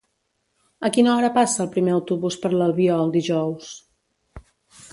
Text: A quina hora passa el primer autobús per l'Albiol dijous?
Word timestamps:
A 0.87 0.89
quina 0.95 1.11
hora 1.15 1.29
passa 1.35 1.61
el 1.65 1.69
primer 1.75 1.93
autobús 1.97 2.39
per 2.45 2.51
l'Albiol 2.55 3.13
dijous? 3.19 3.69